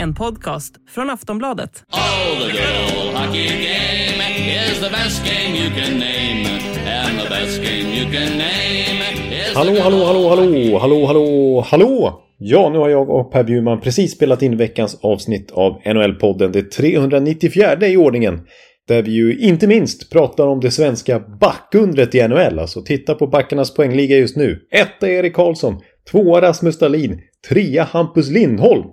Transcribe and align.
En 0.00 0.14
podcast 0.14 0.74
från 0.88 1.10
Aftonbladet. 1.10 1.70
Oh, 1.92 2.46
the 2.46 2.52
good 2.52 3.06
old 3.06 3.16
hockey 3.16 3.48
game 3.48 4.22
is 4.70 4.80
the 4.80 4.90
best 4.90 5.24
game 5.24 5.56
you 5.56 5.70
can 5.70 5.98
name. 5.98 6.48
And 6.88 7.18
the 7.20 7.28
best 7.28 7.62
game 7.62 7.88
you 7.94 8.04
can 8.12 8.38
name 8.38 9.00
is 9.50 9.56
Hallå, 9.56 9.80
hallå, 9.82 10.04
hallå, 10.04 10.28
hallå, 10.28 10.78
hallå, 10.78 11.06
hallå, 11.06 11.64
hallå! 11.70 12.22
Ja, 12.38 12.68
nu 12.68 12.78
har 12.78 12.88
jag 12.88 13.10
och 13.10 13.32
Per 13.32 13.44
Bjurman 13.44 13.80
precis 13.80 14.12
spelat 14.12 14.42
in 14.42 14.56
veckans 14.56 14.98
avsnitt 15.02 15.50
av 15.50 15.80
NHL-podden, 15.84 16.52
det 16.52 16.62
394 16.62 17.86
i 17.86 17.96
ordningen. 17.96 18.40
Där 18.88 19.02
vi 19.02 19.10
ju 19.10 19.38
inte 19.38 19.66
minst 19.66 20.12
pratar 20.12 20.46
om 20.46 20.60
det 20.60 20.70
svenska 20.70 21.18
backundret 21.18 22.14
i 22.14 22.28
NHL. 22.28 22.58
Alltså 22.58 22.82
titta 22.82 23.14
på 23.14 23.26
backarnas 23.26 23.74
poängliga 23.74 24.16
just 24.16 24.36
nu. 24.36 24.60
Etta 24.70 25.08
Erik 25.08 25.34
Karlsson, 25.34 25.80
tvåa 26.10 26.40
Rasmus 26.40 26.78
Dahlin, 26.78 27.20
trea 27.48 27.84
Hampus 27.84 28.30
Lindholm. 28.30 28.84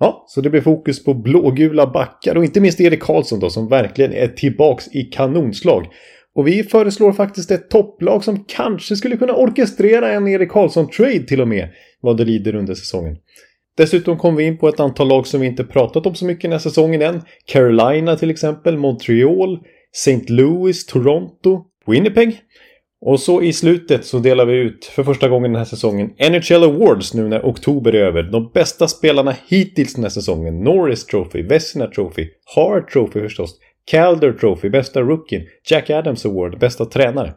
Ja, 0.00 0.24
så 0.28 0.40
det 0.40 0.50
blir 0.50 0.60
fokus 0.60 1.04
på 1.04 1.14
blågula 1.14 1.86
backar 1.86 2.36
och 2.36 2.44
inte 2.44 2.60
minst 2.60 2.80
Erik 2.80 3.02
Karlsson 3.02 3.40
då 3.40 3.50
som 3.50 3.68
verkligen 3.68 4.12
är 4.12 4.28
tillbaks 4.28 4.88
i 4.94 5.02
kanonslag. 5.02 5.86
Och 6.34 6.46
vi 6.46 6.62
föreslår 6.62 7.12
faktiskt 7.12 7.50
ett 7.50 7.70
topplag 7.70 8.24
som 8.24 8.44
kanske 8.44 8.96
skulle 8.96 9.16
kunna 9.16 9.34
orkestrera 9.34 10.12
en 10.12 10.28
Erik 10.28 10.50
Karlsson-trade 10.50 11.26
till 11.26 11.40
och 11.40 11.48
med 11.48 11.68
vad 12.00 12.16
det 12.16 12.24
lider 12.24 12.54
under 12.54 12.74
säsongen. 12.74 13.16
Dessutom 13.78 14.18
kommer 14.18 14.38
vi 14.38 14.44
in 14.44 14.58
på 14.58 14.68
ett 14.68 14.80
antal 14.80 15.08
lag 15.08 15.26
som 15.26 15.40
vi 15.40 15.46
inte 15.46 15.64
pratat 15.64 16.06
om 16.06 16.14
så 16.14 16.24
mycket 16.24 16.42
den 16.42 16.52
här 16.52 16.58
säsongen 16.58 17.02
än. 17.02 17.22
Carolina 17.44 18.16
till 18.16 18.30
exempel, 18.30 18.76
Montreal, 18.76 19.58
St. 19.92 20.24
Louis, 20.28 20.86
Toronto, 20.86 21.64
Winnipeg. 21.86 22.40
Och 23.00 23.20
så 23.20 23.42
i 23.42 23.52
slutet 23.52 24.04
så 24.04 24.18
delar 24.18 24.46
vi 24.46 24.54
ut 24.54 24.84
för 24.84 25.04
första 25.04 25.28
gången 25.28 25.52
den 25.52 25.58
här 25.58 25.64
säsongen 25.64 26.10
NHL 26.30 26.64
Awards 26.64 27.14
nu 27.14 27.28
när 27.28 27.40
oktober 27.40 27.92
är 27.92 28.04
över. 28.04 28.22
De 28.22 28.50
bästa 28.54 28.88
spelarna 28.88 29.34
hittills 29.48 29.94
den 29.94 30.04
här 30.04 30.10
säsongen. 30.10 30.60
Norris 30.64 31.06
Trophy, 31.06 31.42
Vesina 31.42 31.86
Trophy, 31.86 32.28
Hart 32.54 32.92
Trophy 32.92 33.20
förstås, 33.20 33.58
Calder 33.90 34.32
Trophy, 34.32 34.70
bästa 34.70 35.00
rookien, 35.00 35.42
Jack 35.70 35.90
Adams 35.90 36.26
Award, 36.26 36.58
bästa 36.58 36.84
tränare. 36.84 37.34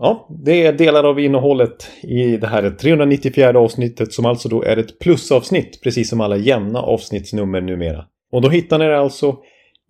Ja, 0.00 0.28
det 0.44 0.66
är 0.66 0.72
delar 0.72 1.04
av 1.04 1.20
innehållet 1.20 1.90
i 2.02 2.36
det 2.36 2.46
här 2.46 2.70
394 2.70 3.58
avsnittet 3.58 4.12
som 4.12 4.26
alltså 4.26 4.48
då 4.48 4.62
är 4.62 4.76
ett 4.76 4.98
plusavsnitt, 4.98 5.82
precis 5.82 6.08
som 6.08 6.20
alla 6.20 6.36
jämna 6.36 6.82
avsnittsnummer 6.82 7.60
numera. 7.60 8.04
Och 8.32 8.42
då 8.42 8.48
hittar 8.48 8.78
ni 8.78 8.84
det 8.84 8.98
alltså 8.98 9.36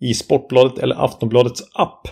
i 0.01 0.13
Sportbladet 0.13 0.79
eller 0.79 1.05
Aftonbladets 1.05 1.61
app. 1.73 2.07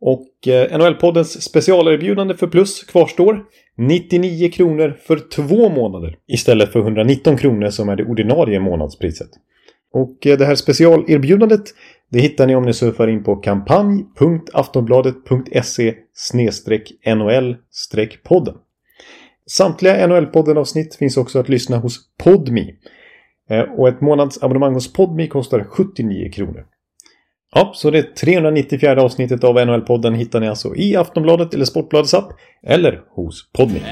Och 0.00 0.48
eh, 0.48 0.78
NHL-poddens 0.78 1.40
specialerbjudande 1.40 2.34
för 2.34 2.46
plus 2.46 2.82
kvarstår. 2.84 3.44
99 3.76 4.50
kronor 4.50 4.96
för 5.06 5.16
två 5.16 5.68
månader 5.68 6.16
istället 6.28 6.72
för 6.72 6.80
119 6.80 7.36
kronor 7.36 7.70
som 7.70 7.88
är 7.88 7.96
det 7.96 8.04
ordinarie 8.04 8.60
månadspriset. 8.60 9.28
Och 9.92 10.26
eh, 10.26 10.38
det 10.38 10.44
här 10.44 10.54
specialerbjudandet 10.54 11.74
det 12.12 12.20
hittar 12.20 12.46
ni 12.46 12.54
om 12.54 12.62
ni 12.62 12.72
surfar 12.72 13.08
in 13.08 13.24
på 13.24 13.36
kampanj.aftonbladet.se 13.36 15.94
nol 17.14 17.56
podden. 18.22 18.54
Samtliga 19.50 20.06
NHL-podden-avsnitt 20.06 20.94
finns 20.94 21.16
också 21.16 21.38
att 21.38 21.48
lyssna 21.48 21.78
hos 21.78 22.00
Podmi. 22.18 22.74
Eh, 23.50 23.60
och 23.60 23.88
ett 23.88 24.00
månadsabonnemang 24.00 24.74
hos 24.74 24.92
Podmi 24.92 25.28
kostar 25.28 25.64
79 25.64 26.32
kronor. 26.32 26.64
Ja, 27.54 27.72
så 27.74 27.90
det 27.90 28.16
394 28.16 29.02
avsnittet 29.02 29.44
av 29.44 29.58
NHL-podden 29.58 30.14
hittar 30.14 30.40
ni 30.40 30.48
alltså 30.48 30.76
i 30.76 30.96
Aftonbladet 30.96 31.54
eller 31.54 31.64
Sportbladets 31.64 32.14
app 32.14 32.32
eller 32.62 33.02
hos 33.14 33.52
Podmi. 33.52 33.82